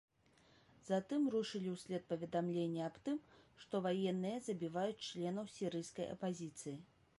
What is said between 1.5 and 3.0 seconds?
ўслед паведамленні аб